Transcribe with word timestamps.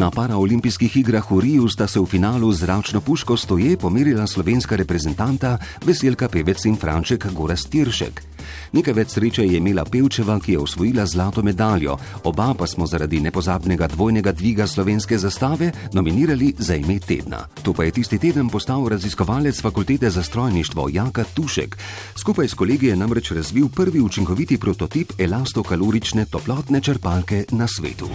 Na 0.00 0.08
paraolimpijskih 0.08 0.96
igrah 0.96 1.28
v 1.28 1.40
Riju 1.44 1.68
sta 1.68 1.84
se 1.84 2.00
v 2.00 2.08
finalu 2.08 2.48
z 2.52 2.64
zračno 2.64 3.00
puško 3.04 3.36
stoje 3.36 3.76
pomirila 3.76 4.24
slovenska 4.26 4.76
reprezentanta 4.76 5.58
Veselka 5.84 6.24
Pevec 6.28 6.64
in 6.64 6.76
Franček 6.76 7.26
Goras 7.36 7.68
Tiršek. 7.68 8.22
Nekaj 8.72 8.94
več 8.96 9.12
sreče 9.12 9.44
je 9.44 9.60
imela 9.60 9.84
Pevčeva, 9.84 10.38
ki 10.40 10.56
je 10.56 10.62
osvojila 10.64 11.04
zlato 11.04 11.44
medaljo, 11.44 11.98
oba 12.24 12.54
pa 12.56 12.64
smo 12.66 12.86
zaradi 12.88 13.20
nepozabnega 13.20 13.90
dvojnega 13.92 14.32
dviga 14.32 14.64
slovenske 14.66 15.18
zastave 15.20 15.68
nominirali 15.92 16.54
za 16.56 16.80
ime 16.80 16.96
tedna. 16.96 17.44
To 17.60 17.76
pa 17.76 17.84
je 17.84 18.00
tisti 18.00 18.16
teden 18.18 18.48
postal 18.48 18.88
raziskovalec 18.88 19.60
fakultete 19.60 20.10
za 20.10 20.22
strojništvo 20.22 20.88
Jaka 20.88 21.24
Tušek. 21.34 21.76
Skupaj 22.16 22.48
s 22.48 22.54
kolegi 22.54 22.86
je 22.86 22.96
namreč 22.96 23.36
razvil 23.36 23.68
prvi 23.68 24.00
učinkoviti 24.00 24.56
prototip 24.56 25.12
elastokalorične 25.18 26.24
toplotne 26.24 26.80
črpalke 26.80 27.44
na 27.52 27.68
svetu. 27.68 28.08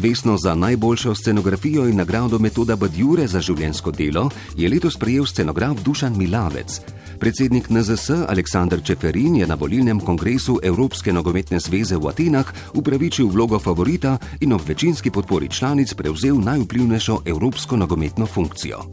Vesno 0.00 0.36
za 0.38 0.54
najboljšo 0.54 1.14
scenografijo 1.14 1.88
in 1.88 1.96
nagrado 1.96 2.38
metoda 2.38 2.76
Badjure 2.76 3.26
za 3.26 3.40
življensko 3.40 3.90
delo 3.90 4.28
je 4.56 4.68
letos 4.70 4.96
prejel 4.96 5.26
scenograf 5.26 5.80
Dušan 5.82 6.14
Milavec. 6.18 6.80
Predsednik 7.18 7.66
NZS 7.70 8.10
Aleksandr 8.28 8.82
Čeferin 8.84 9.36
je 9.36 9.46
na 9.46 9.56
volilnem 9.58 10.00
kongresu 10.00 10.60
Evropske 10.62 11.12
nogometne 11.12 11.58
zveze 11.58 11.96
v 11.96 12.12
Atenah 12.12 12.52
upravičil 12.74 13.26
vlogo 13.26 13.58
favorita 13.58 14.18
in 14.40 14.52
ob 14.52 14.62
večinski 14.68 15.10
podpori 15.10 15.48
članic 15.48 15.94
prevzel 15.94 16.38
najvplivnejšo 16.46 17.22
evropsko 17.26 17.76
nogometno 17.76 18.26
funkcijo. 18.26 18.84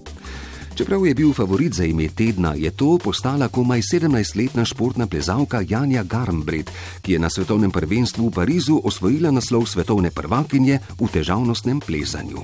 Čeprav 0.75 1.05
je 1.07 1.13
bil 1.15 1.33
favorit 1.33 1.73
za 1.73 1.85
ime 1.85 2.09
tedna, 2.09 2.53
je 2.55 2.71
to 2.71 2.97
postala 2.97 3.47
komaj 3.47 3.79
17-letna 3.79 4.65
športna 4.65 5.07
plezalka 5.07 5.63
Janja 5.69 6.03
Garmbred, 6.03 6.71
ki 7.01 7.13
je 7.13 7.19
na 7.19 7.29
svetovnem 7.29 7.71
prvenstvu 7.71 8.27
v 8.27 8.31
Parizu 8.31 8.81
osvojila 8.83 9.31
naslov 9.31 9.71
svetovne 9.71 10.11
prvakinje 10.11 10.79
v 10.99 11.07
težavnostnem 11.07 11.79
plezanju. 11.79 12.43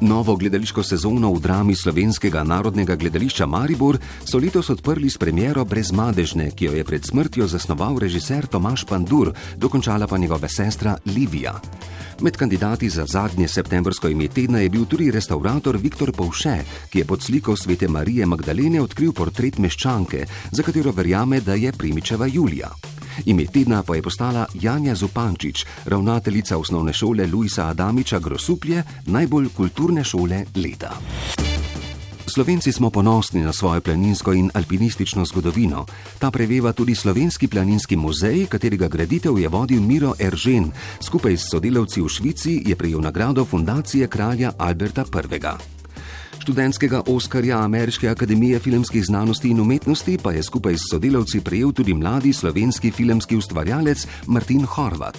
Novo 0.00 0.36
gledališko 0.36 0.82
sezono 0.82 1.28
v 1.36 1.40
drami 1.40 1.76
slovenskega 1.76 2.40
narodnega 2.48 2.96
gledališča 2.96 3.46
Maribor 3.46 4.00
so 4.24 4.40
letos 4.40 4.70
odprli 4.72 5.10
s 5.10 5.20
premjero 5.20 5.64
Brezmadežne, 5.64 6.50
ki 6.56 6.64
jo 6.64 6.72
je 6.72 6.84
pred 6.84 7.04
smrtjo 7.04 7.44
zasnoval 7.44 8.00
režiser 8.00 8.46
Tomaš 8.48 8.88
Pandur, 8.88 9.34
dokončala 9.56 10.06
pa 10.06 10.16
njegova 10.16 10.48
sestra 10.48 10.96
Livija. 11.04 11.60
Med 12.20 12.36
kandidati 12.36 12.88
za 12.88 13.06
zadnje 13.06 13.48
septembrsko 13.48 14.08
ime 14.08 14.28
tedna 14.28 14.60
je 14.60 14.68
bil 14.68 14.84
tudi 14.84 15.10
restaurator 15.10 15.76
Viktor 15.76 16.12
Povše, 16.12 16.56
ki 16.90 16.98
je 16.98 17.04
pod 17.04 17.22
sliko 17.22 17.56
svete 17.56 17.88
Marije 17.88 18.26
Magdalene 18.26 18.80
odkril 18.82 19.12
portret 19.12 19.58
meščanke, 19.58 20.26
za 20.50 20.62
katero 20.62 20.92
verjame, 20.92 21.40
da 21.40 21.54
je 21.54 21.72
primičeva 21.72 22.26
Julija. 22.26 22.68
Ime 23.24 23.46
tedna 23.46 23.82
pa 23.82 23.96
je 23.96 24.02
postala 24.02 24.46
Janja 24.54 24.94
Zupančič, 24.94 25.64
ravnateljica 25.84 26.58
osnovne 26.58 26.92
šole 26.92 27.26
Luisa 27.26 27.66
Adamiča 27.66 28.18
Grosuplje, 28.18 28.82
najbolj 29.06 29.48
kulturne 29.56 30.04
šole 30.04 30.44
leta. 30.56 30.92
Slovenci 32.30 32.72
smo 32.72 32.90
ponosni 32.90 33.40
na 33.42 33.52
svojo 33.52 33.80
planinsko 33.80 34.32
in 34.32 34.50
alpinistično 34.54 35.24
zgodovino. 35.24 35.86
Ta 36.18 36.30
preveva 36.30 36.72
tudi 36.72 36.94
Slovenski 36.94 37.48
planinski 37.48 37.96
muzej, 37.96 38.46
katerega 38.46 38.88
graditev 38.88 39.38
je 39.38 39.48
vodil 39.48 39.82
Miro 39.82 40.14
Eržen. 40.18 40.70
Skupaj 41.02 41.36
s 41.36 41.50
sodelavci 41.50 42.00
v 42.00 42.08
Švici 42.08 42.62
je 42.66 42.76
prejel 42.76 43.00
nagrado 43.00 43.44
Fundacije 43.44 44.06
kralja 44.06 44.52
Alberta 44.58 45.02
I. 45.02 45.79
Študentskega 46.50 47.02
Oskarja 47.06 47.58
Ameriške 47.62 48.08
akademije 48.08 48.58
filmskih 48.58 49.04
znanosti 49.04 49.48
in 49.48 49.60
umetnosti 49.60 50.18
pa 50.22 50.32
je 50.32 50.42
skupaj 50.42 50.74
s 50.74 50.90
sodelavci 50.90 51.40
prejel 51.40 51.72
tudi 51.72 51.94
mladi 51.94 52.32
slovenski 52.32 52.90
filmski 52.90 53.36
ustvarjalec 53.36 54.06
Martin 54.26 54.64
Horvat. 54.64 55.18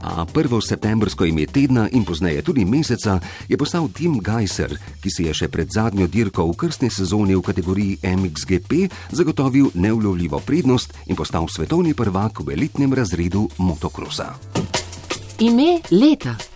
A 0.00 0.24
prvo 0.24 0.60
septembrsko 0.60 1.24
ime 1.24 1.46
tedna 1.46 1.88
in 1.92 2.04
pozneje 2.04 2.42
tudi 2.42 2.64
meseca 2.64 3.20
je 3.48 3.56
postal 3.56 3.88
Tim 3.92 4.16
Geiser, 4.20 4.72
ki 5.02 5.10
si 5.10 5.26
je 5.28 5.34
še 5.34 5.48
pred 5.48 5.68
zadnjo 5.68 6.06
dirko 6.06 6.46
v 6.48 6.56
krstni 6.56 6.90
sezoni 6.90 7.36
v 7.36 7.42
kategoriji 7.42 7.98
MXGP 8.16 8.88
zagotovil 9.12 9.68
neulovljivo 9.74 10.40
prednost 10.40 10.96
in 11.06 11.16
postal 11.16 11.52
svetovni 11.52 11.92
prvak 11.94 12.40
v 12.40 12.56
elitnem 12.56 12.94
razredu 12.94 13.44
motokrosa. 13.58 14.32
Ime 15.38 15.82
leta. 15.90 16.51